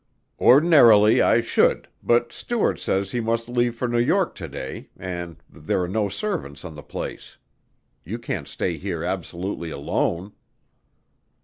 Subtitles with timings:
[0.39, 5.37] "Ordinarily I should, but Stuart says he must leave for New York to day and
[5.47, 7.37] there are no servants on the place.
[8.03, 10.33] You can't stay here absolutely alone."